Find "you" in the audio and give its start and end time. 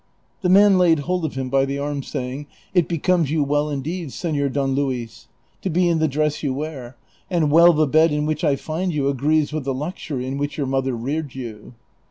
3.29-3.43, 6.41-6.55, 8.91-9.09, 11.35-11.75